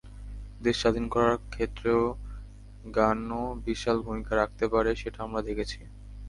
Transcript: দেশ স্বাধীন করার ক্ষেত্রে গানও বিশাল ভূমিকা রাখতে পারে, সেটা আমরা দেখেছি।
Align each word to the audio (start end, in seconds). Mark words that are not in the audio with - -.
দেশ 0.61 0.75
স্বাধীন 0.81 1.05
করার 1.13 1.35
ক্ষেত্রে 1.49 1.91
গানও 2.95 3.43
বিশাল 3.65 3.97
ভূমিকা 4.05 4.33
রাখতে 4.35 4.65
পারে, 4.73 4.91
সেটা 5.01 5.19
আমরা 5.23 5.41
দেখেছি। 5.47 5.79